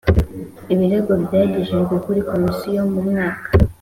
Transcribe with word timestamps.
Ibirego 0.73 1.11
byagejejwe 1.23 1.95
kuri 2.05 2.19
Komisiyo 2.29 2.81
mu 2.91 3.01
mwaka 3.09 3.47